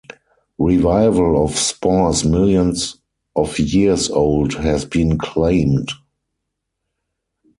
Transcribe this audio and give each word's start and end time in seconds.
Revival 0.57 1.43
of 1.43 1.55
spores 1.55 2.25
millions 2.25 2.97
of 3.35 3.59
years 3.59 4.09
old 4.09 4.55
has 4.55 4.83
been 4.83 5.19
claimed. 5.19 5.89